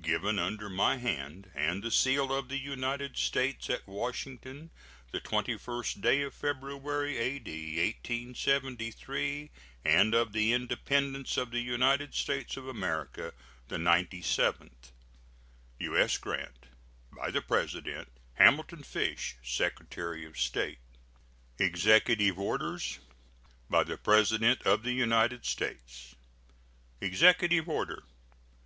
[0.00, 4.70] Given under my hand and the seal of the United States, at Washington,
[5.12, 7.76] the 21st day of February, A.D.
[7.76, 9.50] 1873,
[9.84, 13.34] and of the Independence of the United States of America
[13.68, 14.86] the ninety seventh.
[15.78, 16.16] [SEAL.] U.S.
[16.16, 16.64] GRANT.
[17.12, 20.78] By the President: HAMILTON FISH, Secretary of State.
[21.58, 23.00] EXECUTIVE ORDERS.
[23.68, 26.14] BY THE PRESIDENT OF THE UNITED STATES.
[27.02, 28.04] EXECUTIVE ORDER.